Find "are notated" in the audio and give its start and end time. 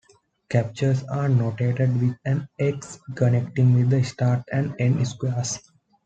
1.03-1.93